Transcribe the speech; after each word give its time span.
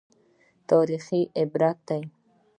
تاریخ 0.69 1.05
عبرت 1.41 1.77
دی 1.87 2.01